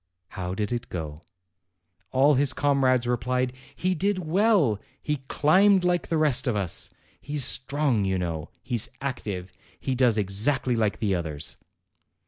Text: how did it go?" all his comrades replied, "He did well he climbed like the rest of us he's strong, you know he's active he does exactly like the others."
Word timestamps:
how 0.29 0.55
did 0.55 0.71
it 0.71 0.89
go?" 0.89 1.21
all 2.09 2.33
his 2.33 2.53
comrades 2.53 3.05
replied, 3.05 3.53
"He 3.75 3.93
did 3.93 4.17
well 4.17 4.79
he 4.99 5.17
climbed 5.27 5.83
like 5.83 6.07
the 6.07 6.17
rest 6.17 6.47
of 6.47 6.55
us 6.55 6.89
he's 7.21 7.45
strong, 7.45 8.03
you 8.03 8.17
know 8.17 8.49
he's 8.63 8.89
active 8.99 9.53
he 9.79 9.93
does 9.93 10.17
exactly 10.17 10.75
like 10.75 10.97
the 10.97 11.13
others." 11.13 11.57